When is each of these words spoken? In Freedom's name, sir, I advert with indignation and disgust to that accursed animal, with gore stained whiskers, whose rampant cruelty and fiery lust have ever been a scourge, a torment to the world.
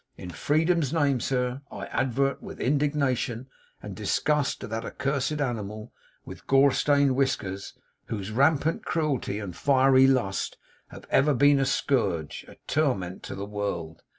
In 0.17 0.31
Freedom's 0.31 0.91
name, 0.91 1.19
sir, 1.19 1.61
I 1.71 1.85
advert 1.85 2.41
with 2.41 2.59
indignation 2.59 3.45
and 3.83 3.95
disgust 3.95 4.59
to 4.61 4.67
that 4.67 4.83
accursed 4.83 5.39
animal, 5.39 5.93
with 6.25 6.47
gore 6.47 6.71
stained 6.71 7.15
whiskers, 7.15 7.75
whose 8.05 8.31
rampant 8.31 8.83
cruelty 8.83 9.37
and 9.37 9.55
fiery 9.55 10.07
lust 10.07 10.57
have 10.87 11.05
ever 11.11 11.35
been 11.35 11.59
a 11.59 11.65
scourge, 11.67 12.43
a 12.47 12.55
torment 12.65 13.21
to 13.21 13.35
the 13.35 13.45
world. 13.45 14.01